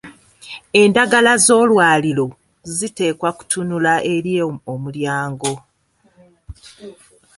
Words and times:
Endagala 0.81 1.33
z’olwaliiro 1.45 2.25
ziteekwa 2.75 3.29
kutunula 3.37 3.93
eri 4.13 4.33
omulyango. 4.73 5.53